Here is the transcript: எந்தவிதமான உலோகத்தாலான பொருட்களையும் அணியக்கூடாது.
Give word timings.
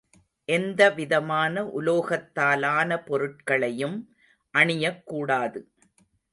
எந்தவிதமான 0.49 1.63
உலோகத்தாலான 1.79 2.97
பொருட்களையும் 3.03 3.97
அணியக்கூடாது. 4.53 5.59